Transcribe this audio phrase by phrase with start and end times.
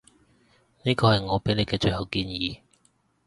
[0.81, 2.57] 呢個係我畀你嘅最後建議